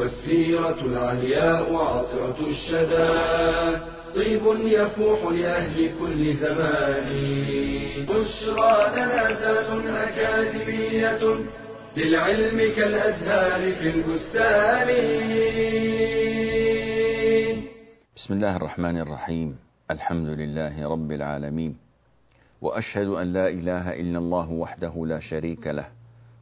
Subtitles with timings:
[0.00, 3.10] والسيرة العلياء عطرة الشدى.
[4.14, 7.08] طيب يفوح لأهل كل زمان.
[8.08, 11.20] بشرى لنا ذات أكاديمية
[11.96, 14.88] للعلم كالأزهار في البستان.
[18.16, 19.58] بسم الله الرحمن الرحيم.
[19.90, 21.76] الحمد لله رب العالمين.
[22.62, 25.86] وأشهد أن لا إله إلا الله وحده لا شريك له.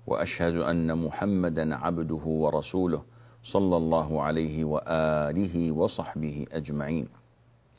[0.06, 3.17] وأشهد أن محمدا عبده ورسوله.
[3.44, 7.08] صلى الله عليه وآله وصحبه أجمعين.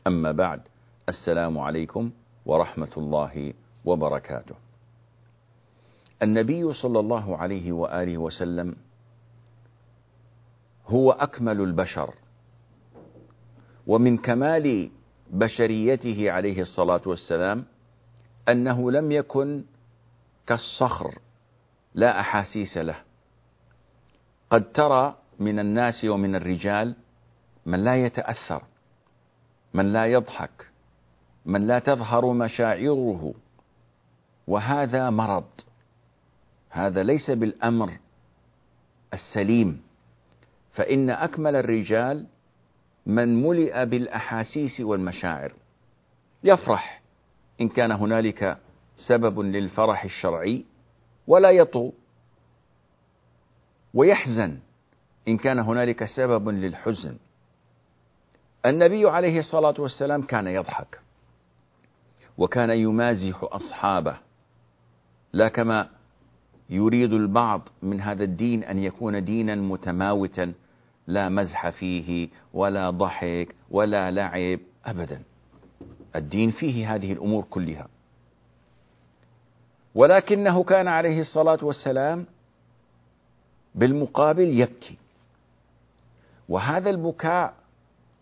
[0.08, 0.62] أما بعد
[1.09, 2.11] السلام عليكم
[2.45, 3.53] ورحمة الله
[3.86, 4.56] وبركاته.
[6.23, 8.75] النبي صلى الله عليه وآله وسلم
[10.88, 12.14] هو أكمل البشر
[13.88, 14.91] ومن كمال
[15.30, 17.66] بشريته عليه الصلاة والسلام
[18.50, 19.64] أنه لم يكن
[20.47, 21.19] كالصخر
[21.94, 22.95] لا أحاسيس له.
[24.50, 26.95] قد ترى من الناس ومن الرجال
[27.66, 28.64] من لا يتأثر
[29.73, 30.68] من لا يضحك
[31.46, 33.34] من لا تظهر مشاعره.
[34.48, 35.46] وهذا مرض
[36.70, 37.98] هذا ليس بالأمر
[39.14, 39.81] السليم.
[40.72, 42.26] فإن أكمل الرجال
[43.06, 45.53] من ملئ بالأحاسيس والمشاعر.
[46.44, 47.02] يفرح
[47.62, 48.58] إن كان هنالك
[49.08, 50.66] سبب للفرح الشرعي
[51.28, 51.92] ولا يطو
[53.94, 54.59] ويحزن
[55.30, 57.17] إن كان هنالك سبب للحزن.
[58.66, 60.99] النبي عليه الصلاة والسلام كان يضحك
[62.38, 64.17] وكان يمازح أصحابه
[65.34, 65.89] لا كما
[66.69, 70.53] يريد البعض من هذا الدين أن يكون دينا متماوتا
[71.07, 75.23] لا مزح فيه ولا ضحك ولا لعب أبدا.
[76.16, 77.88] الدين فيه هذه الأمور كلها.
[79.95, 82.25] ولكنه كان عليه الصلاة والسلام
[83.75, 84.97] بالمقابل يبكي.
[86.50, 87.54] وهذا البكاء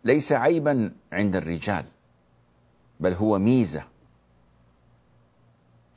[0.03, 1.85] ليس عيبا عند الرجال
[2.99, 3.83] بل هو ميزة.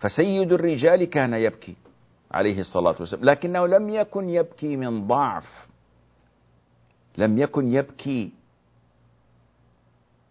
[0.01, 1.75] فسيد الرجال كان يبكي
[2.31, 5.69] عليه الصلاة والسلام لكنه لم يكن يبكي من ضعف
[7.19, 8.33] لم يكن يبكي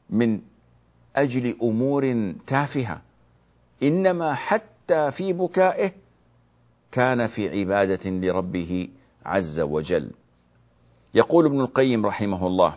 [0.09, 0.41] من
[1.15, 3.01] أجل أمور تافهة
[3.83, 5.91] إنما حتى في بكائه
[6.91, 8.89] كان في عبادة لربه
[9.25, 10.11] عز وجل.
[11.13, 12.75] يقول ابن القيم رحمه الله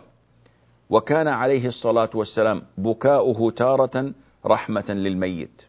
[0.89, 4.11] وكان عليه الصلاة والسلام بكاؤه تارة
[4.45, 5.65] رحمة للميت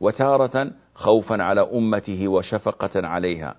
[0.00, 3.54] وتارة خوفا على أمته وشفقة عليها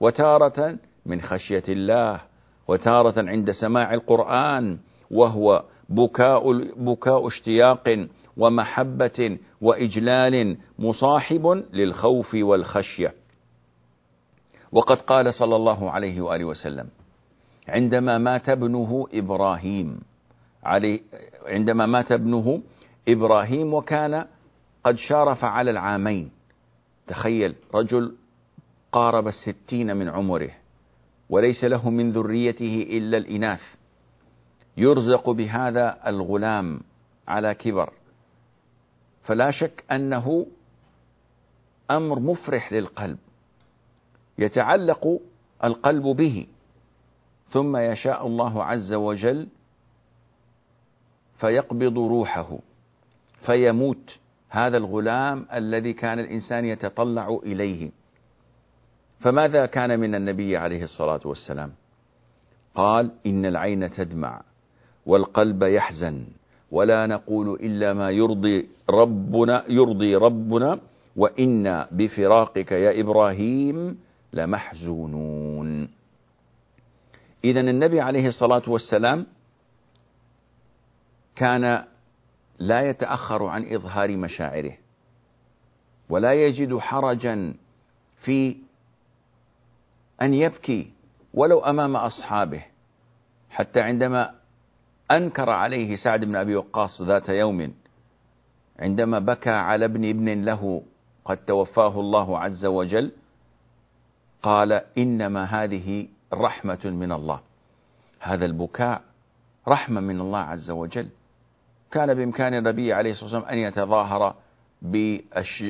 [0.00, 2.20] وتارة من خشية الله
[2.68, 4.78] وتارة عند سماع القرآن
[5.10, 13.14] وهو بكاء بكاء اشتياق ومحبة وإجلال مصاحب للخوف والخشية.
[14.72, 16.88] وقد قال صلى الله عليه وآله وسلم:
[17.68, 20.00] عندما مات ابنه إبراهيم
[20.64, 21.02] علي
[21.46, 22.62] عندما مات ابنه
[23.08, 24.26] إبراهيم وكان
[24.84, 26.30] قد شارف على العامين.
[27.06, 28.14] تخيل رجل
[28.92, 30.50] قارب الستين من عمره
[31.30, 33.62] وليس له من ذريته إلا الإناث.
[34.76, 36.80] يرزق بهذا الغلام
[37.28, 37.92] على كبر.
[39.22, 40.46] فلا شك أنه
[41.90, 43.18] أمر مفرح للقلب
[44.38, 45.20] يتعلق
[45.64, 46.46] القلب به.
[47.54, 49.46] ثم يشاء الله عز وجل
[51.38, 52.58] فيقبض روحه
[53.46, 57.90] فيموت هذا الغلام الذي كان الإنسان يتطلع إليه.
[59.20, 61.72] فماذا كان من النبي عليه الصلاة والسلام؟
[62.74, 64.42] قال إن العين تدمع
[65.06, 66.26] والقلب يحزن
[66.70, 70.80] ولا نقول إلا ما يرضي ربنا يرضي ربنا
[71.16, 73.98] وإنا بفراقك يا إبراهيم
[74.32, 75.88] لمحزونون.
[77.44, 79.26] إذا النبي عليه الصلاة والسلام
[81.36, 81.84] كان
[82.58, 84.76] لا يتأخر عن إظهار مشاعره
[86.08, 87.54] ولا يجد حرجا
[88.24, 88.56] في
[90.22, 90.92] أن يبكي
[91.34, 92.64] ولو أمام أصحابه
[93.50, 94.34] حتى عندما
[95.10, 97.74] أنكر عليه سعد بن أبي وقاص ذات يوم
[98.78, 100.82] عندما بكى على ابن ابن له
[101.24, 103.12] قد توفاه الله عز وجل
[104.42, 107.40] قال إنما هذه رحمة من الله.
[108.20, 109.02] هذا البكاء
[109.68, 111.08] رحمة من الله عز وجل.
[111.90, 114.34] كان بإمكان النبي عليه الصلاة والسلام أن يتظاهر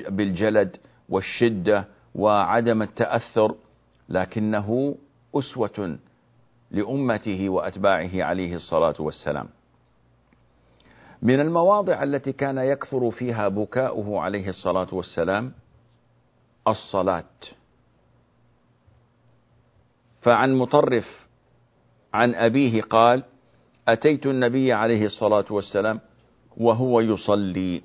[0.09, 0.77] بالجلد
[1.09, 1.85] والشدة
[2.15, 3.55] وعدم التأثر
[4.09, 4.97] لكنه
[5.35, 5.99] أسوة
[6.71, 9.49] لأمته وأتباعه عليه الصلاة والسلام.
[11.23, 15.53] من المواضع التي كان يكثر فيها بكاؤه عليه الصلاة والسلام
[16.69, 17.25] الصلاة.
[20.25, 21.29] فعن مطرف
[22.15, 23.23] عن أبيه قال
[23.89, 26.01] أتيت النبي عليه الصلاة والسلام
[26.57, 27.83] وهو يصلي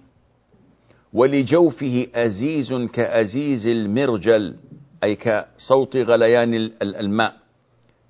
[1.13, 4.56] ولجوفه أزيز كأزيز المرجل
[5.03, 7.36] أي كصوت غليان الماء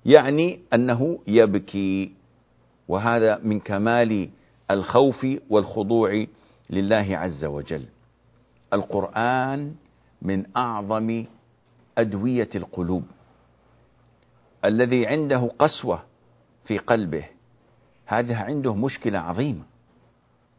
[0.04, 2.12] يعني أنه يبكي.
[2.88, 4.30] وهذا من كمال
[4.70, 6.26] الخوف والخضوع
[6.70, 7.84] لله عز وجل.
[8.72, 9.74] القرآن
[10.22, 11.24] من أعظم
[11.98, 13.04] أدوية القلوب.
[14.64, 16.02] الذي عنده قسوة
[16.64, 17.24] في قلبه
[18.06, 19.62] هذا عنده مشكلة عظيمة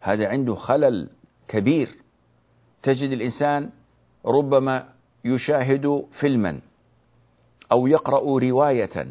[0.01, 1.09] هذا عنده خلل
[1.47, 1.95] كبير.
[2.83, 3.69] تجد الإنسان
[4.25, 4.89] ربما
[5.25, 6.59] يشاهد فيلما
[7.71, 9.07] أو يقرأ رواية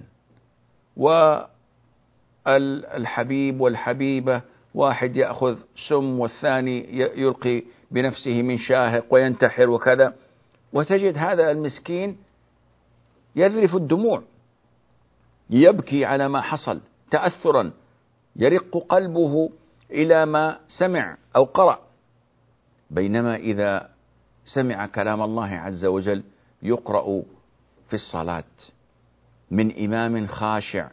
[2.47, 4.43] والحبيب والحبيبة
[4.75, 5.59] واحد يأخذ
[5.89, 10.15] سم والثاني يلقي بنفسه من شاهق وينتحر وكذا.
[10.73, 12.17] وتجد هذا المسكين
[13.37, 14.23] يذرف الدموع.
[15.51, 16.81] يبكي على ما حصل
[17.11, 17.73] تأثرا
[18.37, 19.51] يرق قلبه
[19.91, 21.79] إلى ما سمع أو قرأ.
[22.91, 23.91] بينما إذا
[24.45, 26.23] سمع كلام الله عز وجل
[26.63, 27.23] يقرأ
[27.89, 28.45] في الصلاة
[29.51, 30.91] من إمام خاشع.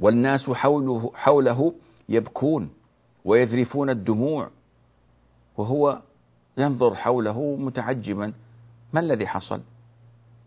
[0.00, 1.74] والناس حوله, حوله
[2.08, 2.70] يبكون
[3.24, 4.50] ويذرفون الدموع
[5.56, 6.00] وهو
[6.58, 8.32] ينظر حوله متعجبا.
[8.92, 9.60] ما الذي حصل؟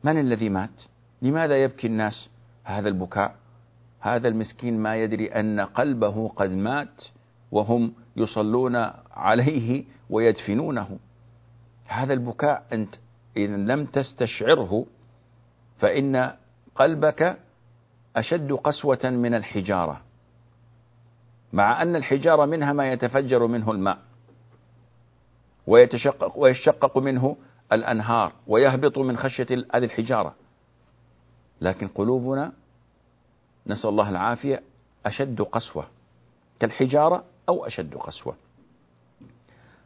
[0.04, 0.82] من الذي مات؟
[1.22, 2.30] لماذا يبكي الناس؟
[2.64, 3.36] هذا البكاء.
[4.00, 7.02] هذا المسكين ما يدري أن قلبه قد مات
[7.52, 8.76] وهم يصلون
[9.12, 11.00] عليه ويدفنونه.
[11.88, 12.96] هذا البكاء أنت
[13.38, 14.86] إن لم تستشعره
[15.80, 16.34] فإن
[16.76, 17.38] قلبك
[18.16, 20.02] أشد قسوة من الحجارة.
[21.54, 23.98] مع أن الحجارة منها ما يتفجر منه الماء.
[25.68, 27.38] ويتشقق ويشقق منه
[27.72, 30.36] الأنهار ويهبط من خشية هذه الحجارة.
[31.62, 32.52] لكن قلوبنا
[33.68, 34.64] نسأل الله العافية
[35.06, 35.88] أشد قسوة
[36.60, 38.36] كالحجارة أو أشد قسوة.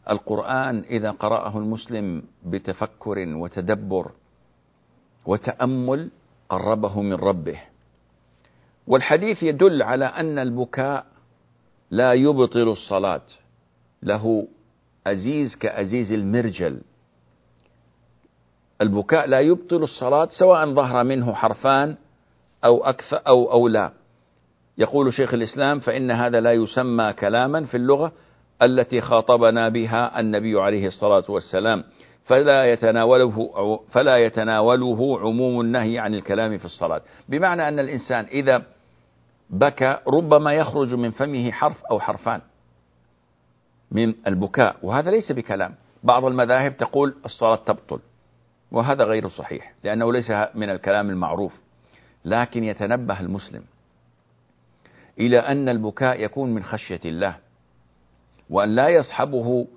[0.09, 4.11] القرآن إذا قرأه المسلم بتفكر وتدبر
[5.25, 6.09] وتأمل
[6.49, 7.59] قربه من ربه.
[8.87, 11.05] والحديث يدل على أن البكاء
[11.91, 13.25] لا يبطل الصلاة.
[14.03, 14.47] له
[15.07, 16.81] أزيز كأزيز المرجل.
[18.81, 21.95] البكاء لا يبطل الصلاة سواء ظهر منه حرفان
[22.65, 23.91] أو أكثر أو أو لا.
[24.77, 28.11] يقول شيخ الإسلام فإن هذا لا يسمى كلاما في اللغة
[28.61, 31.83] التي خاطبنا بها النبي عليه الصلاة والسلام.
[32.25, 33.49] فلا يتناوله
[33.91, 37.01] فلا يتناوله عموم النهي عن الكلام في الصلاة.
[37.29, 38.63] بمعنى أن الإنسان إذا
[39.49, 42.41] بكى ربما يخرج من فمه حرف أو حرفان
[43.91, 45.75] من البكاء وهذا ليس بكلام.
[46.03, 47.99] بعض المذاهب تقول الصلاة تبطل.
[48.73, 51.53] وهذا غير صحيح لأنه ليس من الكلام المعروف
[52.25, 53.63] لكن يتنبه المسلم
[55.19, 57.37] إلى أن البكاء يكون من خشية الله
[58.49, 59.67] وأن لا يصحبه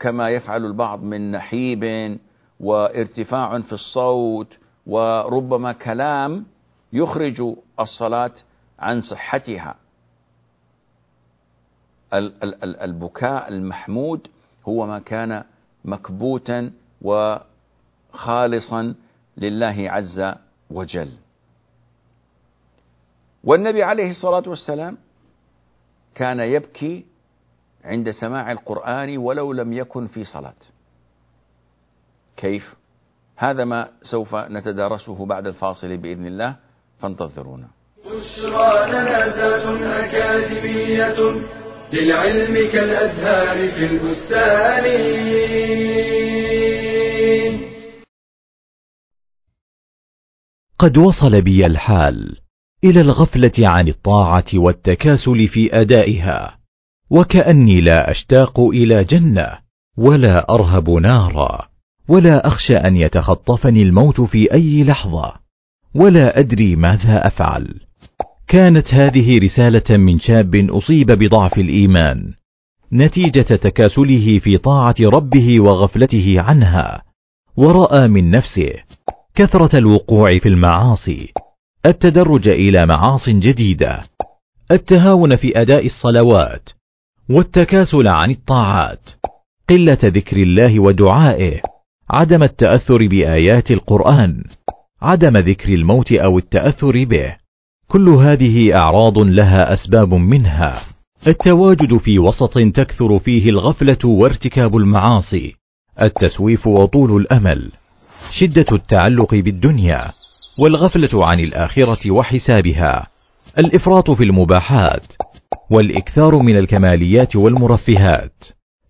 [0.00, 2.18] كما يفعل البعض من نحيب
[2.60, 6.46] وارتفاع في الصوت وربما كلام
[6.92, 7.42] يخرج
[7.80, 8.32] الصلاة
[8.78, 9.74] عن صحتها.
[12.64, 14.28] البكاء المحمود
[14.68, 15.44] هو ما كان
[15.84, 16.70] مكبوتا
[18.16, 18.94] وخالصا
[19.36, 20.34] لله عز
[20.70, 21.08] وجل.
[23.44, 24.96] والنبي عليه الصلاة والسلام
[26.14, 27.06] كان يبكي
[27.84, 30.60] عند سماع القرآن ولو لم يكن في صلاة.
[32.36, 32.74] كيف؟
[33.36, 36.56] هذا ما سوف نتدارسه بعد الفاصل بإذن الله
[36.98, 37.68] فانتظرونا.
[38.04, 41.18] بشرى لنا أكاديمية
[41.92, 44.86] للعلم كالأزهار في البستان.
[50.78, 52.36] قد وصل بي الحال
[52.84, 56.58] إلى الغفلة عن الطاعة والتكاسل في أدائها
[57.10, 59.58] وكأني لا أشتاق إلى جنة
[59.98, 61.68] ولا أرهب نارا
[62.08, 65.32] ولا أخشى أن يتخطفني الموت في أي لحظة
[65.94, 67.74] ولا أدري ماذا أفعل.
[68.48, 72.32] كانت هذه رسالة من شاب أصيب بضعف الإيمان
[72.92, 77.02] نتيجة تكاسله في طاعة ربه وغفلته عنها
[77.56, 78.85] ورأى من نفسه.
[79.36, 81.32] كثرة الوقوع في المعاصي.
[81.86, 84.04] التدرج إلى معاص جديدة.
[84.70, 86.68] التهاون في أداء الصلوات.
[87.30, 89.10] والتكاسل عن الطاعات.
[89.70, 91.60] قلة ذكر الله ودعائه.
[92.10, 94.44] عدم التأثر بآيات القرآن.
[95.02, 97.36] عدم ذكر الموت أو التأثر به.
[97.88, 100.86] كل هذه أعراض لها أسباب منها.
[101.26, 105.54] التواجد في وسط تكثر فيه الغفلة وارتكاب المعاصي.
[106.02, 107.72] التسويف وطول الأمل.
[108.32, 110.10] شدة التعلق بالدنيا
[110.58, 113.06] والغفلة عن الآخرة وحسابها.
[113.58, 115.12] الإفراط في المباحات
[115.70, 118.44] والإكثار من الكماليات والمرفهات.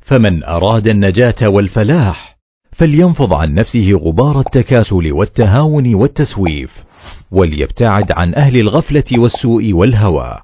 [0.06, 2.36] فمن أراد النجاة والفلاح
[2.72, 6.70] فلينفض عن نفسه غبار التكاسل والتهاون والتسويف
[7.30, 10.38] وليبتعد عن أهل الغفلة والسوء والهوى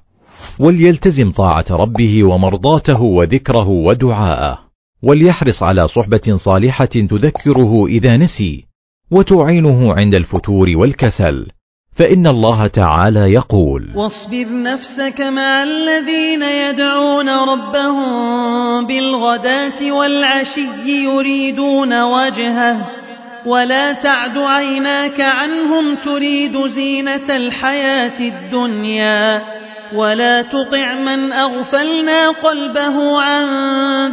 [0.59, 4.59] وليلتزم طاعة ربه ومرضاته وذكره ودعاءه
[5.03, 8.65] وليحرص على صحبة صالحة تذكره إذا نسي
[9.11, 11.47] وتعينه عند الفتور والكسل
[11.95, 23.03] فإن الله تعالى يقول واصبر نفسك مع الذين يدعون ربهم بالغداة والعشي يريدون وجهه
[23.45, 29.41] ولا تعد عيناك عنهم تريد زينة الحياة الدنيا.
[29.95, 33.43] ولا تطع من أغفلنا قلبه عن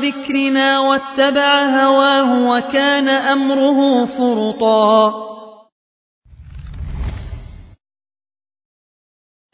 [0.04, 5.12] ذكرنا واتبع هواه وكان أمره فرطا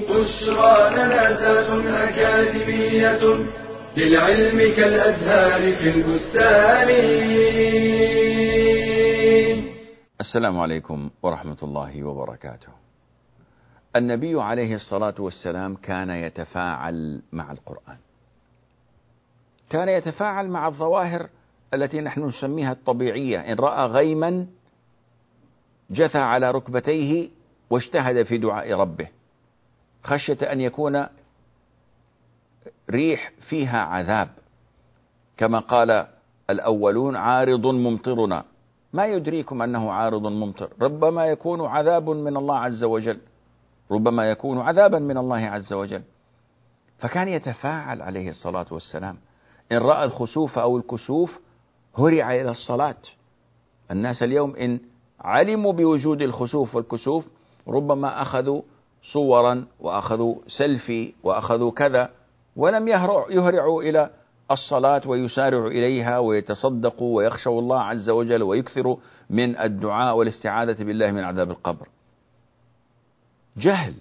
[0.00, 3.22] بشرى لنا ذات أكاديمية
[3.96, 6.88] للعلم كالأزهار في البستان
[10.20, 12.85] السلام عليكم ورحمة الله وبركاته.
[13.96, 17.96] النبي عليه الصلاة والسلام كان يتفاعل مع القرآن.
[19.70, 21.28] كان يتفاعل مع الظواهر
[21.74, 24.46] التي نحن نسميها الطبيعية، إن رأى غيما
[25.90, 27.28] جثى على ركبتيه
[27.70, 29.08] واجتهد في دعاء ربه.
[30.02, 31.06] خشية أن يكون
[32.90, 34.28] ريح فيها عذاب.
[35.36, 36.06] كما قال
[36.50, 38.44] الأولون عارض ممطرنا.
[38.92, 43.18] ما يدريكم أنه عارض ممطر؟ ربما يكون عذاب من الله عز وجل.
[43.90, 46.02] ربما يكون عذابا من الله عز وجل.
[46.98, 49.16] فكان يتفاعل عليه الصلاة والسلام.
[49.72, 51.38] إن رأى الخسوف أو الكسوف
[51.98, 52.96] هرع إلى الصلاة.
[53.90, 54.80] الناس اليوم إن
[55.20, 57.26] علموا بوجود الخسوف والكسوف
[57.68, 58.62] ربما أخذوا
[59.12, 62.10] صورا وأخذوا سيلفي وأخذوا كذا
[62.56, 62.88] ولم
[63.30, 64.10] يهرعوا إلى
[64.50, 68.96] الصلاة ويسارعوا إليها ويتصدقوا ويخشوا الله عز وجل ويكثروا
[69.30, 71.88] من الدعاء والاستعاذة بالله من عذاب القبر.
[73.56, 73.94] جهل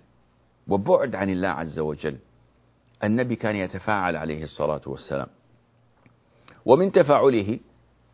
[0.67, 2.17] وبعد عن الله عز وجل.
[3.03, 5.27] النبي كان يتفاعل عليه الصلاة والسلام.
[6.65, 7.59] ومن تفاعله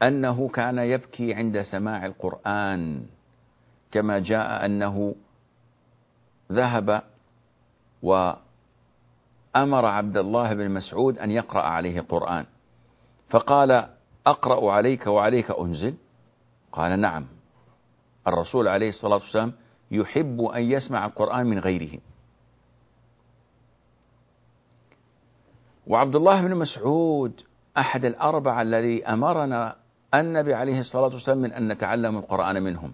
[0.04, 3.06] أنه كان يبكي عند سماع القرآن
[3.92, 5.16] كما جاء أنه
[6.52, 7.04] ذهب
[8.02, 12.46] وأمر عبد الله بن مسعود أن يقرأ عليه قرآن
[13.30, 13.90] فقال
[14.28, 15.94] أقرأ عليك وعليك أنزل؟
[16.72, 17.26] قال نعم.
[18.28, 19.54] الرسول عليه الصلاة والسلام
[19.92, 22.00] يحب أن يسمع القرآن من غيره.
[25.88, 27.42] وعبد الله بن مسعود
[27.78, 29.76] أحد الأربعة الذي أمرنا
[30.14, 32.94] النبي عليه الصلاة والسلام من أن نتعلم القرآن منهم.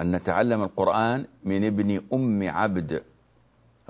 [0.00, 3.02] أن نتعلم القرآن من ابن أم عبد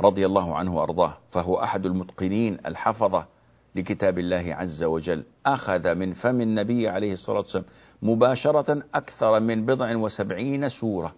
[0.01, 3.27] رضي الله عنه وأرضاه فهو أحد المتقنين الحفظة
[3.75, 5.25] لكتاب الله عز وجل.
[5.47, 7.65] أخذ من فم النبي عليه الصلاة والسلام
[8.03, 11.15] مباشرة أكثر من بضع وسبعين سورة.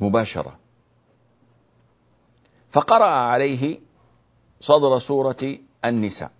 [0.00, 0.58] مباشرة.
[2.72, 3.78] فقرأ عليه
[4.60, 6.30] صدر سورة النساء.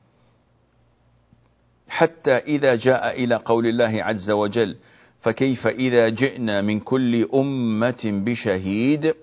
[1.89, 4.77] حتى إذا جاء إلى قول الله عز وجل
[5.21, 9.15] فكيف إذا جئنا من كل أمة بشهيد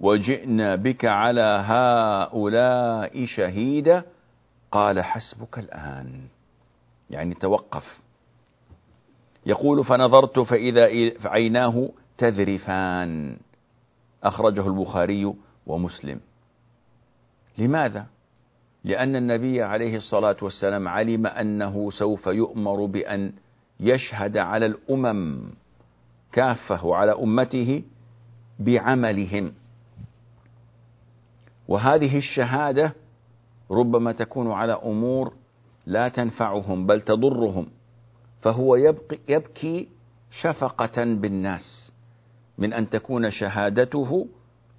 [0.00, 4.02] وجئنا بك على هؤلاء شهيدا؟
[4.72, 6.28] قال حسبك الآن.
[7.10, 8.03] يعني توقف.
[9.46, 10.88] يقول فنظرت فإذا
[11.24, 13.36] عيناه تذرفان.
[14.24, 15.34] أخرجه البخاري
[15.66, 16.20] ومسلم.
[17.58, 18.06] لماذا؟
[18.84, 23.32] لأن النبي عليه الصلاة والسلام علم أنه سوف يؤمر بأن
[23.80, 25.50] يشهد على الأمم
[26.32, 27.82] كافة وعلى أمته
[28.58, 29.52] بعملهم.
[31.68, 32.94] وهذه الشهادة
[33.70, 35.32] ربما تكون على أمور
[35.86, 37.66] لا تنفعهم بل تضرهم.
[38.44, 39.88] فهو يبقي يبكي
[40.30, 41.92] شفقة بالناس
[42.58, 44.28] من أن تكون شهادته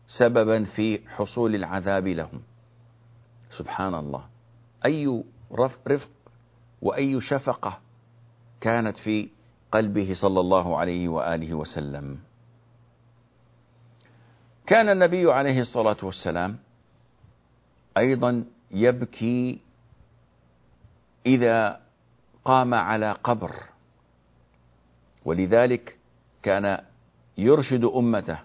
[0.07, 2.41] سببا في حصول العذاب لهم
[3.57, 4.25] سبحان الله
[4.85, 6.07] أي رفق
[6.81, 7.79] وأي شفقة
[8.61, 9.29] كانت في
[9.71, 12.19] قلبه صلى الله عليه وآله وسلم.
[14.67, 16.57] كان النبي عليه الصلاة والسلام
[17.97, 19.59] أيضا يبكي
[21.25, 21.84] إذا
[22.45, 23.51] قام على قبر.
[25.25, 25.97] ولذلك
[26.43, 26.81] كان
[27.37, 28.39] يرشد أمته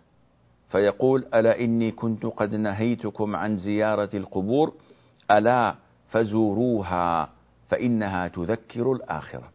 [0.68, 4.74] فيقول ألا إني كنت قد نهيتكم عن زيارة القبور
[5.30, 5.74] ألا
[6.10, 7.30] فزوروها
[7.68, 9.50] فإنها تذكر الآخرة.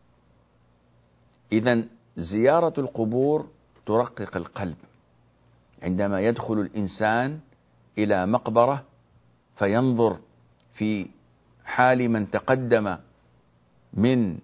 [1.51, 1.83] إذا
[2.17, 3.47] زيارة القبور
[3.85, 4.77] ترقق القلب.
[5.83, 7.39] عندما يدخل الإنسان
[7.97, 8.83] إلى مقبرة
[9.55, 10.17] فينظر
[10.73, 11.07] في
[11.65, 12.97] حال من تقدم
[13.95, 14.37] من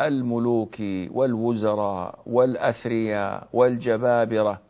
[0.00, 0.76] الملوك
[1.10, 4.60] والوزراء والأثرياء والجبابرة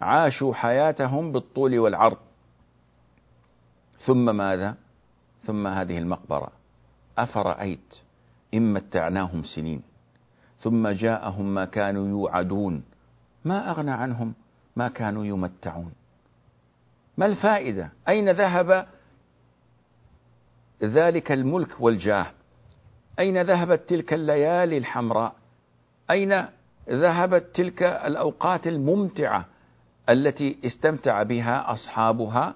[0.00, 2.18] عاشوا حياتهم بالطول والعرض.
[3.98, 4.74] ثم ماذا؟
[5.42, 6.48] ثم هذه المقبرة.
[7.18, 7.94] أفرأيت
[8.54, 9.82] إن متعناهم سنين
[10.58, 12.84] ثم جاءهم ما كانوا يوعدون.
[13.44, 14.34] ما أغنى عنهم؟
[14.76, 15.92] ما كانوا يمتعون.
[17.18, 18.86] ما الفائدة؟ أين ذهب
[20.82, 22.26] ذلك الملك والجاه؟
[23.18, 25.34] أين ذهبت تلك الليالي الحمراء؟
[26.10, 26.46] أين
[26.88, 29.46] ذهبت تلك الأوقات الممتعة
[30.08, 32.54] التي استمتع بها أصحابها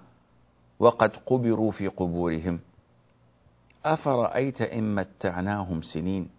[0.78, 2.60] وقد قبروا في قبورهم؟
[3.84, 6.30] أفرأيت إن متعناهم سنين؟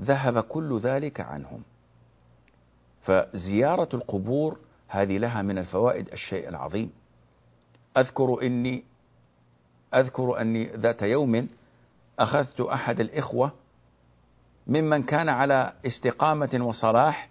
[0.00, 1.62] ذهب كل ذلك عنهم.
[3.02, 4.58] فزيارة القبور
[4.88, 6.92] هذه لها من الفوائد الشيء العظيم.
[7.96, 8.84] أذكر إني
[9.94, 11.48] أذكر أني ذات يوم
[12.18, 13.52] أخذت أحد الإخوة
[14.66, 17.28] ممن كان على استقامة وصلاح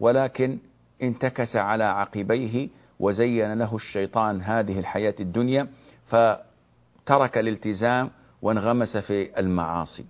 [0.00, 0.58] ولكن
[1.02, 2.68] انتكس على عقبيه
[3.00, 5.68] وزين له الشيطان هذه الحياة الدنيا
[6.06, 8.10] فترك الالتزام
[8.42, 10.04] وانغمس في المعاصي.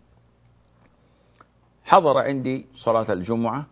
[1.85, 3.67] حضر عندي صلاة الجمعة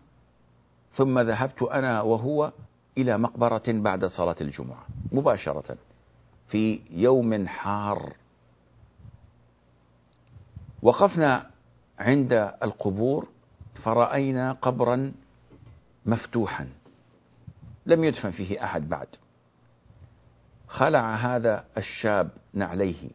[0.93, 2.53] ثم ذهبت أنا وهو
[2.99, 5.77] إلى مقبرة بعد صلاة الجمعة مباشرة
[6.49, 8.13] في يوم حار.
[10.82, 11.50] وقفنا
[11.99, 13.28] عند القبور
[13.84, 15.12] فرأينا قبرا
[16.06, 16.68] مفتوحا
[17.86, 19.06] لم يدفن فيه أحد بعد.
[20.68, 23.10] خلع هذا الشاب نعليه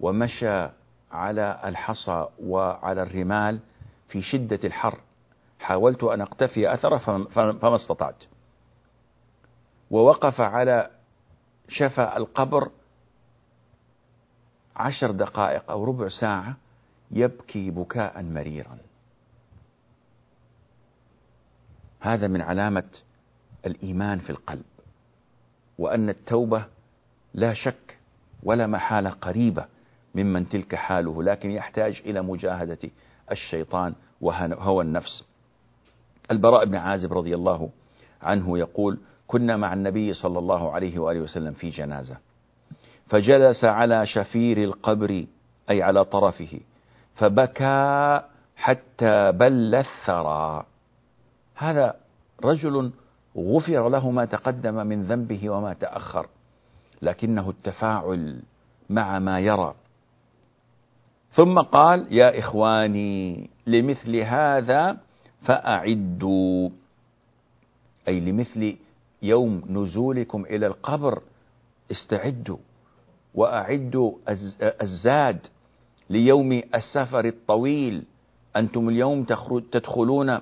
[0.00, 0.68] ومشى
[1.12, 3.60] على الحصى وعلى الرمال
[4.08, 5.00] في شدة الحر.
[5.60, 6.98] حاولت أن أقتفي أثره
[7.58, 8.24] فما استطعت.
[9.90, 10.90] ووقف على
[11.68, 12.70] شفا القبر
[14.76, 16.56] عشر دقائق أو ربع ساعة
[17.14, 18.78] يبكي بكاء مريرا.
[22.00, 22.84] هذا من علامة
[23.66, 24.64] الإيمان في القلب
[25.78, 26.66] وأن التوبة
[27.34, 27.98] لا شك
[28.42, 29.64] ولا محالة قريبة
[30.14, 32.78] ممن تلك حاله لكن يحتاج إلى مجاهدة
[33.30, 35.24] الشيطان وهوى النفس.
[36.30, 37.70] البراء بن عازب رضي الله
[38.22, 42.16] عنه يقول كنا مع النبي صلى الله عليه وآله وسلم في جنازة
[43.06, 45.26] فجلس على شفير القبر
[45.70, 46.60] أي على طرفه
[47.14, 48.20] فبكى
[48.56, 50.66] حتى بل الثرى.
[51.54, 51.94] هذا
[52.44, 52.92] رجل
[53.36, 56.26] غفر له ما تقدم من ذنبه وما تأخر
[57.02, 58.42] لكنه التفاعل
[58.90, 59.74] مع ما يرى.
[61.32, 64.96] ثم قال يا إخواني لمثل هذا
[65.42, 66.70] فأعدوا.
[68.08, 68.76] أي لمثل
[69.22, 71.22] يوم نزولكم إلى القبر
[71.90, 72.58] استعدوا
[73.34, 74.12] وأعدوا
[74.82, 75.46] الزاد.
[76.10, 78.04] ليوم السفر الطويل.
[78.56, 79.24] أنتم اليوم
[79.72, 80.40] تدخلون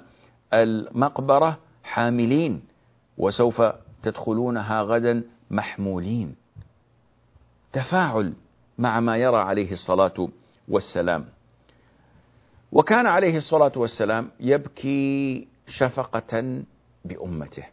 [0.55, 2.63] المقبرة حاملين
[3.19, 3.63] وسوف
[4.03, 6.37] تدخلونها غدا محمولين.
[7.73, 8.33] تفاعل
[8.79, 10.29] مع ما يرى عليه الصلاة
[10.69, 11.25] والسلام.
[12.73, 16.63] وكان عليه الصلاة والسلام يبكي شفقة
[17.05, 17.65] بأمته.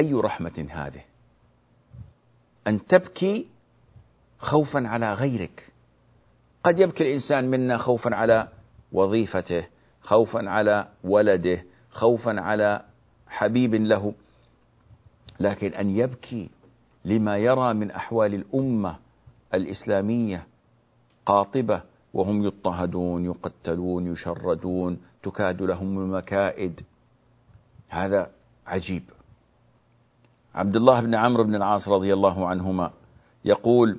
[0.00, 1.00] أي رحمة هذه؟
[2.66, 3.46] أن تبكي
[4.38, 5.72] خوفا على غيرك.
[6.66, 8.48] قد يبكي الإنسان منا خوفا على
[8.92, 9.66] وظيفته
[10.00, 12.82] خوفا على ولده خوفا على
[13.28, 14.14] حبيب له.
[15.40, 16.50] لكن أن يبكي
[17.04, 18.96] لما يرى من أحوال الأمة
[19.54, 20.46] الإسلامية
[21.26, 21.82] قاطبة
[22.14, 26.80] وهم يضطهدون يقتلون يشردون تكاد لهم المكائد.
[27.88, 28.30] هذا
[28.66, 29.02] عجيب.
[30.54, 32.90] عبد الله بن عمرو بن العاص رضي الله عنهما
[33.44, 33.98] يقول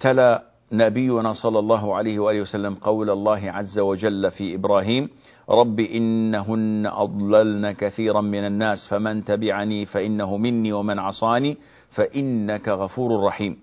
[0.00, 5.08] تلا نبينا صلى الله عليه وآله وسلم قول الله عز وجل في إبراهيم
[5.50, 11.56] رب إنهن أضللن كثيرا من الناس فمن تبعني فإنه مني ومن عصاني
[11.90, 13.56] فإنك غفور رحيم.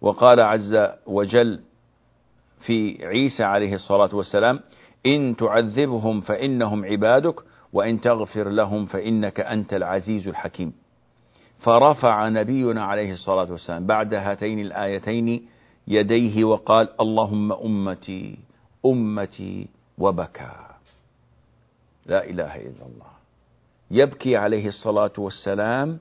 [0.00, 0.76] وقال عز
[1.06, 1.60] وجل
[2.66, 4.60] في عيسى عليه الصلاة والسلام
[5.06, 7.34] إن تعذبهم فإنهم عبادك
[7.72, 10.72] وإن تغفر لهم فإنك أنت العزيز الحكيم.
[11.58, 15.48] فرفع نبينا عليه الصلاة والسلام بعد هاتين الآيتين
[15.88, 18.38] يديه وقال اللهم أمتي
[18.86, 20.52] أمتي وبكى.
[22.06, 23.12] لا إله إلا الله.
[23.90, 25.98] يبكي عليه الصلاة والسلام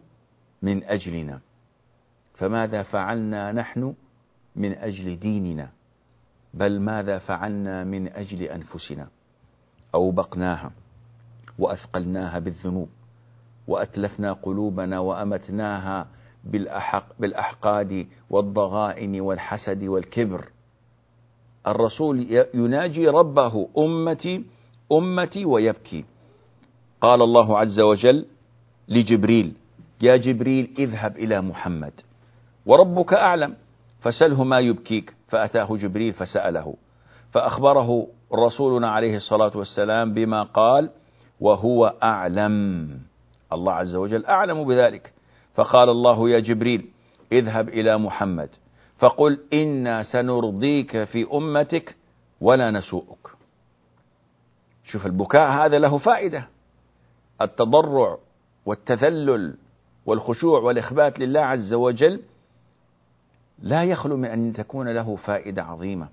[0.61, 1.39] من أجلنا.
[2.35, 3.93] فماذا فعلنا نحن
[4.55, 5.69] من أجل ديننا؟
[6.53, 9.07] بل ماذا فعلنا من أجل أنفسنا؟
[9.95, 10.71] أوبقناها
[11.59, 12.89] وأثقلناها بالذنوب
[13.67, 16.07] وأتلفنا قلوبنا وأمتناها
[16.51, 20.45] بالأحق بالأحقاد والضغائن والحسد والكبر.
[21.67, 24.45] الرسول يناجي ربه أمتي
[24.91, 26.05] أمتي ويبكي.
[27.01, 28.25] قال الله عز وجل
[28.87, 29.53] لجبريل
[30.01, 31.93] يا جبريل اذهب إلى محمد
[32.65, 33.55] وربك أعلم
[33.99, 35.13] فسله ما يبكيك.
[35.27, 36.75] فأتاه جبريل فسأله.
[37.31, 40.89] فأخبره رسولنا عليه الصلاة والسلام بما قال
[41.39, 42.89] وهو أعلم.
[43.53, 45.13] الله عز وجل أعلم بذلك.
[45.57, 46.89] فقال الله يا جبريل
[47.31, 48.49] اذهب إلى محمد.
[48.97, 51.95] فقل إنا سنرضيك في أمتك
[52.41, 53.27] ولا نسوءك.
[54.83, 56.47] شوف البكاء هذا له فائدة.
[57.41, 58.17] التضرع
[58.65, 59.57] والتذلل
[60.05, 62.21] والخشوع والإخبات لله عز وجل
[63.59, 66.07] لا يخلو من أن تكون له فائدة عظيمة.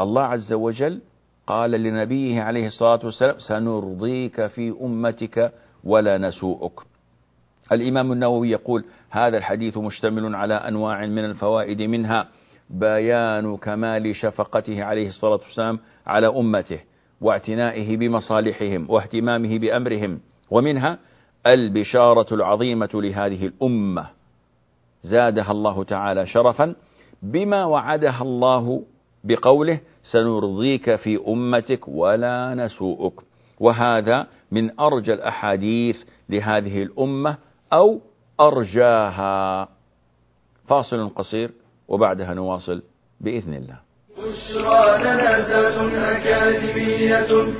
[0.00, 1.00] الله عز وجل
[1.46, 5.52] قال لنبيه عليه الصلاة والسلام سنرضيك في أمتك
[5.84, 6.89] ولا نسوءك.
[7.72, 12.28] الإمام النووي يقول هذا الحديث مشتمل على أنواع من الفوائد منها
[12.70, 16.80] بيان كمال شفقته عليه الصلاة والسلام على أمته
[17.20, 20.98] واعتنائه بمصالحهم واهتمامه بأمرهم ومنها
[21.46, 24.10] البشارة العظيمة لهذه الأمة.
[25.02, 26.74] زادها الله تعالى شرفا
[27.22, 28.82] بما وعدها الله
[29.24, 33.14] بقوله سنرضيك في أمتك ولا نسوءك.
[33.60, 35.96] وهذا من أرجى الأحاديث
[36.28, 37.36] لهذه الأمة
[37.72, 38.00] أو
[38.40, 39.68] أرجاها.
[40.68, 41.50] فاصل قصير
[41.88, 42.82] وبعدها نواصل
[43.20, 43.78] بإذن الله.
[44.18, 47.52] بشرى لنا أكاديمية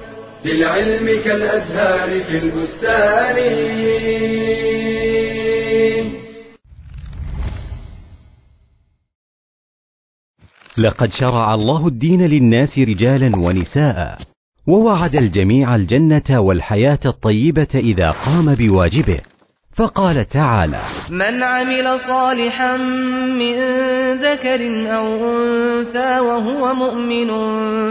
[0.44, 3.37] للعلم كالأزهار في البستان.
[10.79, 14.18] لقد شرع الله الدين للناس رجالا ونساء
[14.68, 19.20] ووعد الجميع الجنة والحياة الطيبة إذا قام بواجبه.
[19.76, 22.76] فقال تعالى من عمل صالحا
[23.42, 23.56] من
[24.14, 24.61] ذكر
[24.96, 27.30] أو أنثى وهو مؤمن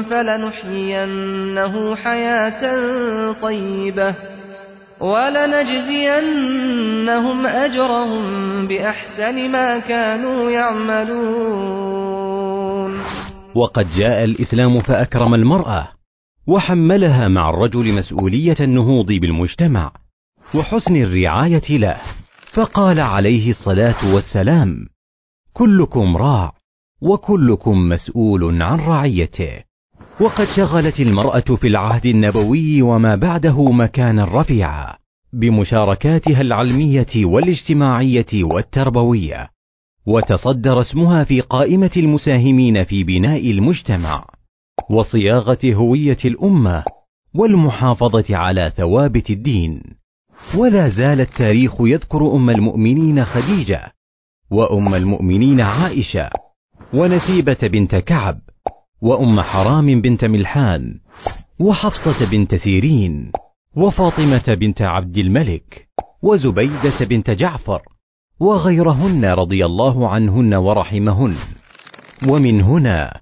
[0.03, 2.61] فلنحيينه حياة
[3.41, 4.15] طيبة
[4.99, 8.23] ولنجزينهم أجرهم
[8.67, 11.89] بأحسن ما كانوا يعملون.
[13.55, 15.87] وقد جاء الإسلام فأكرم المرأة
[16.47, 19.91] وحملها مع الرجل مسؤولية النهوض بالمجتمع.
[20.55, 21.97] وحسن الرعاية له.
[22.53, 24.87] فقال عليه الصلاة والسلام
[25.53, 26.53] كلكم راع
[27.01, 29.63] وكلكم مسؤول عن رعيته.
[30.21, 34.95] وقد شغلت المرأة في العهد النبوي وما بعده مكانا رفيعا
[35.33, 39.49] بمشاركاتها العلمية والاجتماعية والتربوية.
[40.05, 44.25] وتصدر اسمها في قائمة المساهمين في بناء المجتمع
[44.89, 46.83] وصياغة هوية الأمة
[47.35, 49.98] والمحافظة على ثوابت الدين.
[50.55, 53.93] ولا زال التاريخ يذكر أم المؤمنين خديجة
[54.51, 56.29] وأم المؤمنين عائشة
[56.93, 58.39] ونسيبة بنت كعب
[59.01, 60.99] وأم حرام بنت ملحان
[61.59, 63.31] وحفصة بنت سيرين
[63.75, 65.87] وفاطمة بنت عبد الملك
[66.21, 67.81] وزبيدة بنت جعفر
[68.39, 71.35] وغيرهن رضي الله عنهن ورحمهن.
[72.27, 73.19] ومن هنا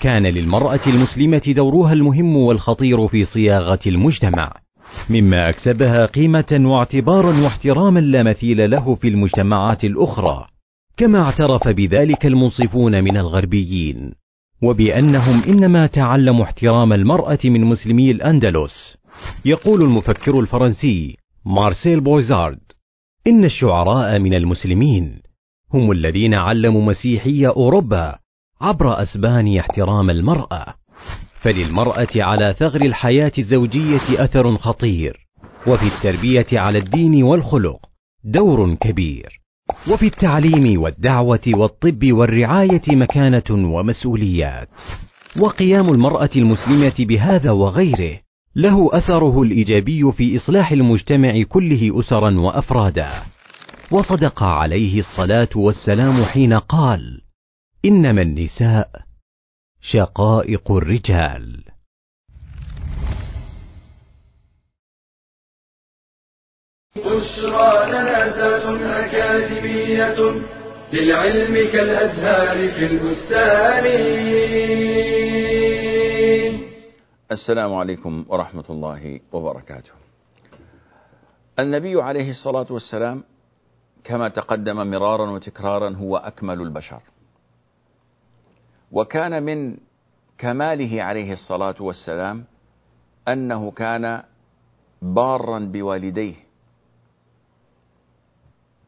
[0.00, 4.52] كان للمرأة المسلمة دورها المهم والخطير في صياغة المجتمع.
[5.10, 10.46] مما أكسبها قيمة واعتبارا واحتراما لا مثيل له في المجتمعات الأخرى
[10.96, 14.12] كما اعترف بذلك المنصفون من الغربيين
[14.62, 18.96] وبأنهم إنما تعلموا احترام المرأة من مسلمي الأندلس.
[19.44, 22.58] يقول المفكر الفرنسي مارسيل بويزارد
[23.26, 25.20] إن الشعراء من المسلمين
[25.74, 28.18] هم الذين علموا مسيحي أوروبا
[28.60, 30.74] عبر اسبانيا احترام المرأة.
[31.46, 35.26] فللمرأة على ثغر الحياة الزوجية أثر خطير،
[35.66, 37.78] وفي التربية على الدين والخلق
[38.24, 39.40] دور كبير،
[39.90, 44.68] وفي التعليم والدعوة والطب والرعاية مكانة ومسؤوليات.
[45.40, 48.20] وقيام المرأة المسلمة بهذا وغيره
[48.56, 53.22] له أثره الإيجابي في إصلاح المجتمع كله أسرا وأفرادا.
[53.90, 57.20] وصدق عليه الصلاة والسلام حين قال:
[57.84, 59.05] إنما النساء
[59.92, 61.64] شقائق الرجال.
[66.96, 68.16] بشرى لنا
[69.04, 70.18] أكاديمية
[70.92, 73.84] للعلم كالأزهار في البستان.
[77.32, 79.92] السلام عليكم ورحمة الله وبركاته.
[81.58, 83.24] النبي عليه الصلاة والسلام
[84.04, 87.02] كما تقدم مرارا وتكرارا هو أكمل البشر.
[88.92, 89.76] وكان من
[90.38, 92.44] كماله عليه الصلاة والسلام
[93.28, 94.22] أنه كان
[95.02, 96.34] بارا بوالديه.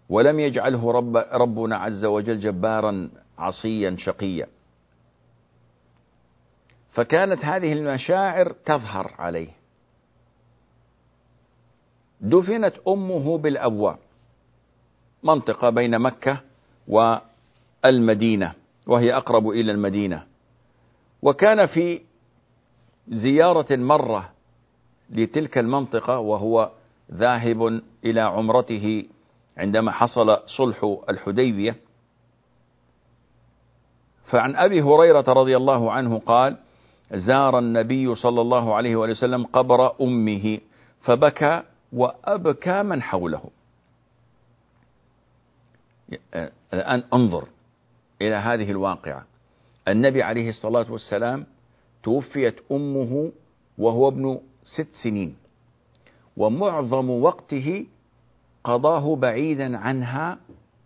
[0.09, 4.47] ولم يجعله رب ربنا عز وجل جبارا عصيا شقيا.
[6.91, 9.51] فكانت هذه المشاعر تظهر عليه.
[12.21, 13.99] دفنت أمه بالابواء
[15.23, 16.41] منطقة بين مكة
[16.89, 18.55] والمدينة.
[18.89, 20.27] وهي أقرب إلى المدينة.
[21.23, 22.01] وكان في
[23.09, 24.31] زيارة مرة
[25.11, 26.71] لتلك المنطقة وهو
[27.13, 29.05] ذاهب إلى عمرته
[29.57, 31.77] عندما حصل صلح الحديبية.
[34.27, 36.57] فعن أبي هريرة رضي الله عنه قال
[37.15, 40.61] زار النبي صلى الله عليه وسلم قبر أمه
[41.01, 43.43] فبكى وأبكى من حوله.
[46.75, 47.49] الآن انظر.
[48.23, 49.27] إلى هذه الواقعة.
[49.89, 51.47] النبي عليه الصلاة والسلام
[52.03, 53.33] توفيت أمه
[53.79, 55.37] وهو ابن ست سنين
[56.37, 57.87] ومعظم وقته
[58.65, 60.39] قضاه بعيدا عنها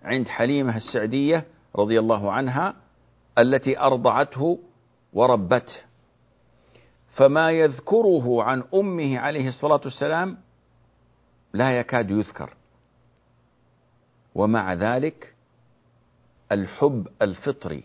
[0.02, 1.44] عند حليمة السعدية
[1.76, 2.74] رضي الله عنها
[3.38, 4.58] التي أرضعته
[5.12, 5.76] وربته.
[7.14, 10.38] فما يذكره عن أمه عليه الصلاة والسلام
[11.52, 12.54] لا يكاد يذكر.
[14.34, 15.31] ومع ذلك
[16.52, 17.82] الحب الفطري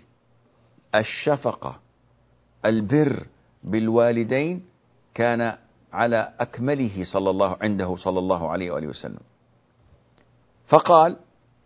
[0.96, 1.80] الشفقة
[2.66, 3.26] البر
[3.64, 4.66] بالوالدين
[5.14, 5.58] كان
[5.94, 9.20] على أكمله صلى الله عنده صلى الله عليه وآله وسلم.
[10.68, 11.18] فقال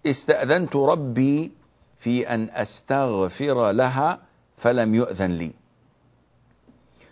[0.05, 1.51] استأذنت ربي
[1.99, 4.19] في أن أستغفر لها
[4.57, 5.51] فلم يؤذن لي.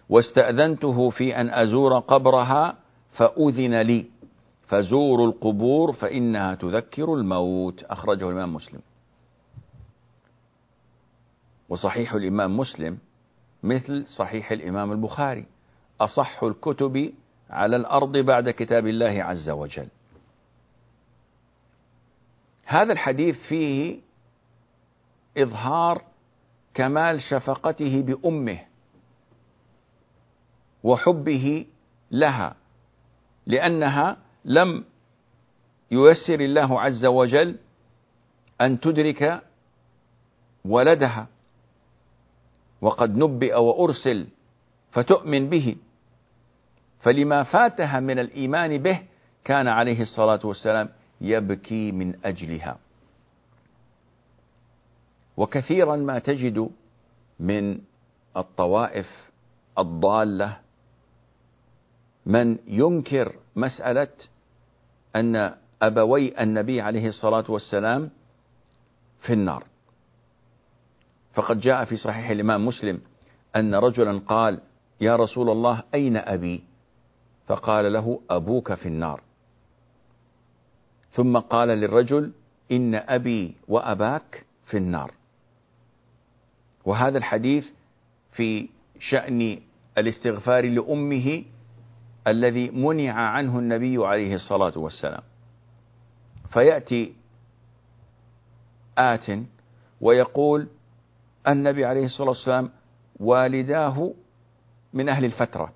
[0.09, 2.75] واستأذنته في أن أزور قبرها
[3.11, 4.05] فأذن لي.
[4.67, 7.83] فزوروا القبور فإنها تذكر الموت.
[7.83, 8.81] أخرجه الإمام مسلم.
[11.69, 12.97] وصحيح الإمام مسلم
[13.63, 15.45] مثل صحيح الإمام البخاري.
[16.01, 17.13] أصح الكتب
[17.49, 19.87] على الأرض بعد كتاب الله عز وجل.
[22.65, 23.99] هذا الحديث فيه
[25.37, 26.01] إظهار
[26.73, 28.59] كمال شفقته بأمه
[30.83, 31.65] وحبه
[32.11, 32.55] لها
[33.47, 34.85] لأنها لم
[35.91, 37.57] ييسر الله عز وجل
[38.61, 39.41] أن تدرك
[40.65, 41.27] ولدها.
[42.81, 44.27] وقد نبئ وأرسل
[44.91, 45.75] فتؤمن به.
[46.99, 49.01] فلما فاتها من الإيمان به
[49.45, 50.89] كان عليه الصلاة والسلام
[51.21, 52.77] يبكي من أجلها.
[55.37, 56.69] وكثيرا ما تجد
[57.39, 57.79] من
[58.37, 59.31] الطوائف
[59.77, 60.57] الضالة
[62.25, 64.13] من ينكر مسألة
[65.15, 68.09] أن أبوي النبي عليه الصلاة والسلام
[69.21, 69.68] في النار.
[71.33, 73.01] فقد جاء في صحيح الإمام مسلم
[73.55, 74.61] أن رجلا قال
[75.01, 76.63] يا رسول الله أين أبي؟
[77.47, 79.21] فقال له أبوك في النار.
[81.11, 82.31] ثم قال للرجل
[82.71, 85.11] إن أبي وأباك في النار.
[86.85, 87.67] وهذا الحديث
[88.31, 89.59] في شأن
[89.97, 91.43] الاستغفار لأمه
[92.27, 95.21] الذي منع عنه النبي عليه الصلاة والسلام.
[96.49, 97.13] فيأتي
[98.97, 99.39] آت
[100.01, 100.67] ويقول
[101.49, 102.71] النبي عليه الصلاة والسلام
[103.19, 104.13] والداه
[104.93, 105.73] من أهل الفترة.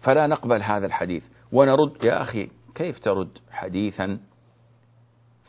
[0.00, 1.24] فلا نقبل هذا الحديث.
[1.52, 4.18] ونرد يا أخي كيف ترد حديثا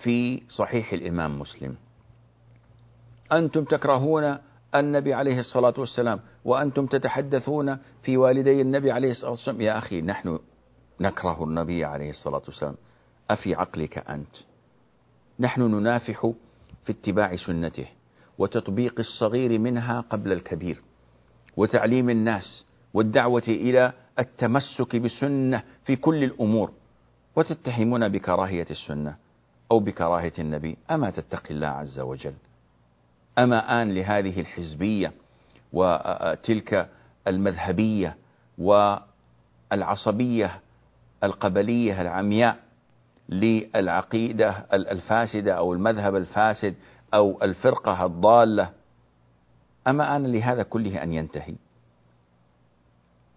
[0.03, 1.75] في صحيح الإمام مسلم؟
[3.31, 4.37] أنتم تكرهون
[4.75, 9.61] النبي عليه الصلاة والسلام وأنتم تتحدثون في والدي النبي عليه الصلاة والسلام.
[9.61, 10.39] يا أخي نحن
[10.99, 12.75] نكره النبي عليه الصلاة والسلام.
[13.29, 14.35] أفي عقلك أنت؟
[15.39, 16.31] نحن ننافح
[16.85, 17.87] في اتباع سنته.
[18.37, 20.81] وتطبيق الصغير منها قبل الكبير
[21.57, 26.71] وتعليم الناس والدعوة إلى التمسك بالسنة في كل الأمور.
[27.35, 29.15] وتتهمون بكراهية السنة
[29.71, 32.33] أو بكراهية النبي أما تتقي الله عز وجل.
[33.37, 35.11] أما آن لهذه الحزبية
[35.73, 36.89] وتلك
[37.27, 38.17] المذهبية
[39.71, 40.59] والعصبية
[41.23, 42.57] القبلية العمياء
[43.29, 46.75] للعقيدة الفاسدة أو المذهب الفاسد
[47.13, 48.69] أو الفرقة الضالة.
[49.87, 51.55] أما آن لهذا كله أن ينتهي.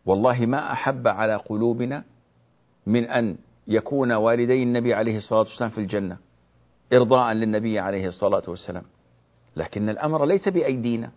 [0.06, 2.04] والله ما أحب على قلوبنا
[2.87, 3.37] من أن
[3.68, 6.16] يكون والدي النبي عليه الصلاة والسلام في الجنة
[6.92, 8.82] إرضاء للنبي عليه الصلاة والسلام.
[9.56, 11.10] لكن الأمر ليس بأيدينا.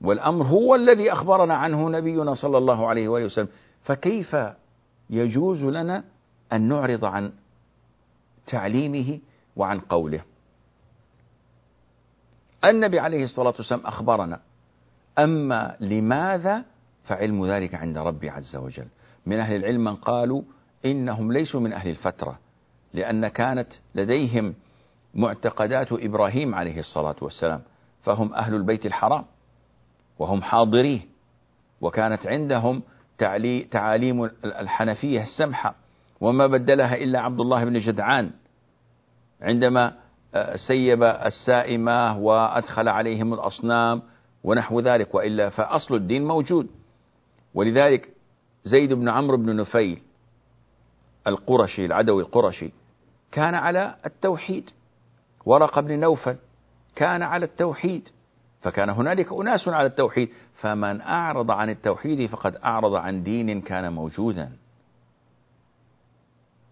[0.00, 3.48] والأمر هو الذي أخبرنا عنه نبينا صلى الله عليه وآله وسلم.
[3.82, 4.36] فكيف
[5.10, 6.04] يجوز لنا
[6.52, 7.32] أن نعرض عن
[8.46, 9.18] تعليمه
[9.56, 10.22] وعن قوله؟
[12.64, 14.40] النبي عليه الصلاة والسلام أخبرنا.
[15.18, 16.64] أما لماذا
[17.04, 18.86] فعلم ذلك عند ربي عز وجل؟
[19.26, 20.42] من أهل العلم من قالوا
[20.84, 22.38] إنهم ليسوا من أهل الفترة
[22.94, 24.54] لأن كانت لديهم
[25.14, 27.60] معتقدات إبراهيم عليه الصلاة والسلام
[28.02, 29.24] فهم أهل البيت الحرام
[30.18, 31.00] وهم حاضريه
[31.80, 32.82] وكانت عندهم
[33.70, 35.74] تعاليم الحنفية السمحة
[36.20, 38.30] وما بدلها إلا عبد الله بن جدعان
[39.42, 39.96] عندما
[40.68, 44.02] سيب السائمة وأدخل عليهم الأصنام
[44.44, 46.66] ونحو ذلك وإلا فأصل الدين موجود.
[47.54, 48.08] ولذلك
[48.64, 50.02] زيد بن عمرو بن نفيل
[51.26, 52.72] القرشي العدوي القرشي
[53.32, 54.70] كان على التوحيد.
[55.46, 56.36] ورقة بن نوفل
[56.96, 58.08] كان على التوحيد
[58.60, 60.28] فكان هنالك أناس على التوحيد.
[60.54, 64.52] فمن أعرض عن التوحيد فقد أعرض عن دين كان موجودا.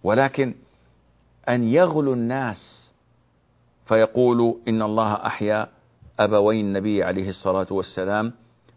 [0.03, 0.55] ولكن
[1.49, 2.88] أن يغلو الناس
[3.89, 5.69] فيقولوا إن الله أحيا
[6.21, 8.33] أبوي النبي عليه الصلاة والسلام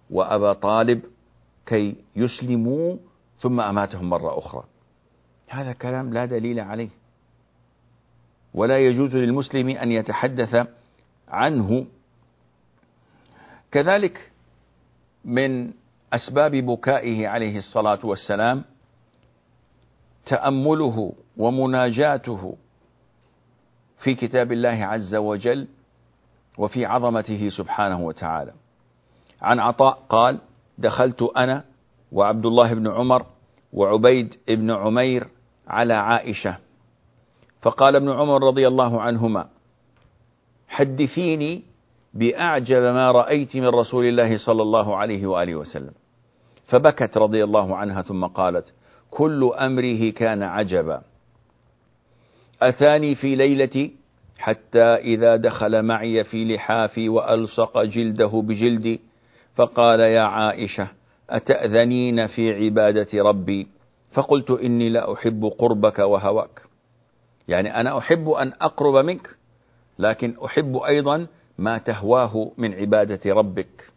[0.09, 1.01] وأبا طالب
[1.65, 2.97] كي يسلموا
[3.39, 4.63] ثم أماتهم مرة أخرى.
[5.47, 6.89] هذا كلام لا دليل عليه.
[8.53, 10.67] ولا يجوز للمسلم أن يتحدث
[11.27, 11.85] عنه.
[13.71, 14.31] كذلك
[15.25, 15.71] من
[16.13, 18.63] أسباب بكائه عليه الصلاة والسلام
[20.25, 22.57] تأمله ومناجاته
[24.03, 25.67] في كتاب الله عز وجل
[26.57, 28.53] وفي عظمته سبحانه وتعالى.
[29.41, 30.39] عن عطاء قال
[30.77, 31.63] دخلت أنا
[32.11, 33.25] وعبد الله بن عمر
[33.73, 35.27] وعبيد بن عمير
[35.67, 36.57] على عائشة.
[37.61, 39.47] فقال ابن عمر رضي الله عنهما
[40.67, 41.63] حدثيني
[42.13, 45.93] بأعجب ما رأيت من رسول الله صلى الله عليه وآله وسلم.
[46.67, 48.73] فبكت رضي الله عنها ثم قالت
[49.11, 51.01] كل أمره كان عجبا.
[52.61, 53.95] أتاني في ليلتي
[54.39, 59.01] حتى إذا دخل معي في لحافي وألصق جلده بجلدي
[59.55, 60.87] فقال يا عائشة
[61.29, 63.67] أتأذنين في عبادة ربي؟
[64.13, 66.61] فقلت إني لا أحب قربك وهواك.
[67.47, 69.29] يعني أنا أحب أن أقرب منك
[69.99, 73.91] لكن أحب أيضا ما تهواه من عبادة ربك.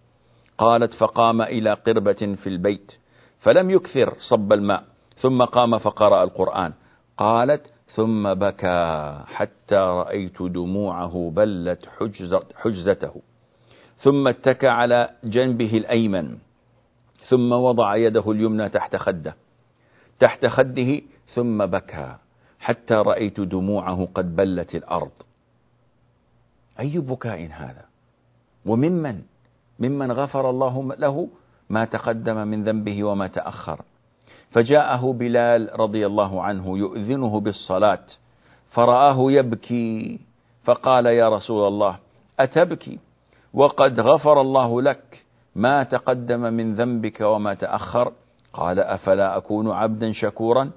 [0.58, 2.92] قالت فقام إلى قربة في البيت
[3.40, 4.84] فلم يكثر صب الماء
[5.16, 6.72] ثم قام فقرأ القرآن.
[7.18, 11.88] قالت ثم بكى حتى رأيت دموعه بلت
[12.56, 13.22] حجزته.
[13.96, 16.38] ثم اتكى على جنبه الأيمن.
[17.30, 19.34] ثم وضع يده اليمنى تحت خده.
[20.18, 21.00] تحت خده
[21.34, 22.16] ثم بكى
[22.60, 25.12] حتى رأيت دموعه قد بلت الأرض.
[26.80, 27.84] أي بكاء هذا؟
[28.66, 29.22] وممن؟
[29.78, 31.28] ممن غفر الله له
[31.70, 33.80] ما تقدم من ذنبه وما تأخر.
[34.54, 38.06] فجاءه بلال رضي الله عنه يؤذنه بالصلاة
[38.70, 40.20] فرآه يبكي
[40.64, 41.98] فقال يا رسول الله
[42.40, 42.98] أتبكي؟
[43.54, 45.24] وقد غفر الله لك
[45.56, 48.12] ما تقدم من ذنبك وما تأخر؟
[48.52, 50.70] قال أفلا أكون عبدا شكورا؟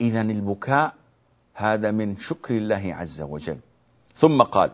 [0.00, 0.92] إذا البكاء
[1.54, 3.58] هذا من شكر الله عز وجل.
[4.14, 4.70] ثم قال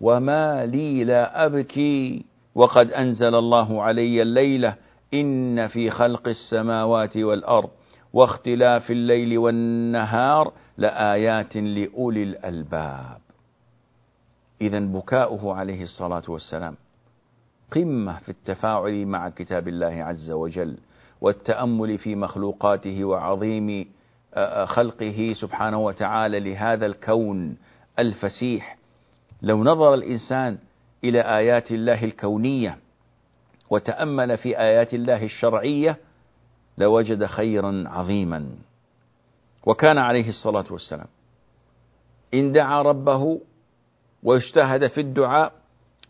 [0.00, 4.74] وما لي لا أبكي وقد أنزل الله علي الليلة
[5.14, 7.70] إن في خلق السماوات والأرض
[8.12, 13.18] واختلاف الليل والنهار لآيات لأولي الألباب.
[14.60, 16.76] إذا بكاؤه عليه الصلاة والسلام
[17.70, 20.76] قمة في التفاعل مع كتاب الله عز وجل
[21.20, 23.86] والتأمل في مخلوقاته وعظيم
[24.64, 27.56] خلقه سبحانه وتعالى لهذا الكون
[27.98, 28.76] الفسيح.
[29.42, 30.58] لو نظر الإنسان
[31.04, 32.78] إلى آيات الله الكونية
[33.70, 35.96] وتأمل في آيات الله الشرعية
[36.78, 38.46] لوجد خيرا عظيما.
[39.66, 41.06] وكان عليه الصلاة والسلام.
[42.34, 43.40] إن دعا ربه
[44.22, 45.52] واجتهد في الدعاء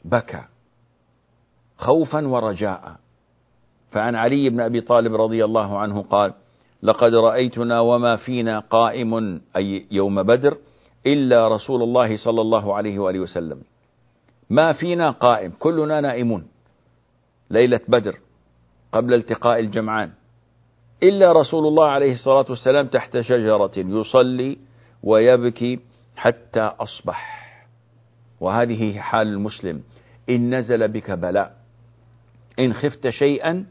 [0.04, 0.42] بكى.
[1.78, 2.96] خوفا ورجاء.
[3.90, 6.32] فعن علي بن أبي طالب رضي الله عنه قال
[6.82, 10.56] لقد رأيتنا وما فينا قائم أي يوم بدر
[11.06, 13.62] إلا رسول الله صلى الله عليه وآله وسلم.
[14.50, 16.46] ما فينا قائم كلنا نائمون.
[17.51, 18.18] ليلة بدر
[18.92, 20.11] قبل التقاء الجمعان
[21.03, 24.59] إلا رسول الله عليه الصلاة والسلام تحت شجرة يصلي
[25.03, 25.80] ويبكي
[26.16, 27.40] حتى أصبح.
[28.40, 29.82] وهذه حال المسلم
[30.30, 31.57] إن نزل بك بلاء
[32.59, 33.66] إن خفت شيئا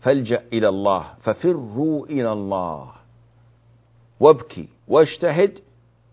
[0.00, 2.92] فالجأ إلى الله ففروا إلى الله.
[4.20, 5.58] وابكي واجتهد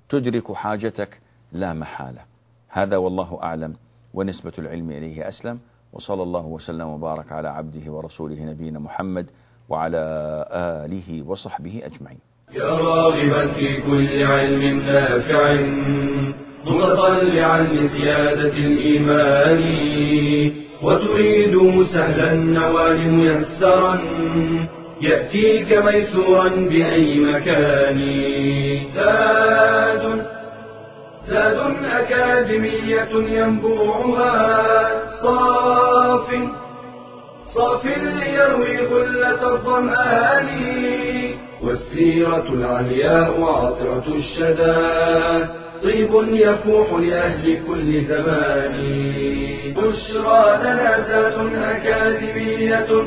[0.10, 2.22] تدرك حاجتك لا محالة.
[2.70, 3.76] هذا والله أعلم
[4.14, 5.60] ونسبة العلم إليه أسلم.
[5.94, 9.26] وصلى الله وسلم وبارك على عبده ورسوله نبينا محمد
[9.70, 10.04] وعلى
[10.52, 12.20] آله وصحبه أجمعين.
[12.56, 15.54] يا راغبا في كل علم نافع
[16.66, 19.64] متطلعا لزيادة الإيمان
[20.84, 24.00] وتريد سهلا النوال ميسرا
[25.02, 28.00] يأتيك ميسورا بأي مكان.
[28.96, 30.26] زاد
[31.28, 36.36] زاد أكاديمية ينبوعها صاف.
[37.56, 40.50] صاف ليروي غلة الظمآن.
[41.64, 44.76] والسيرة العلياء عطرة الشدى.
[45.84, 48.74] طيب يفوح لأهل كل زمان.
[49.78, 53.04] بشرى لنا ذات أكاديمية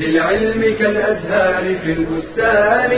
[0.00, 2.90] للعلم كالأزهار في البستان.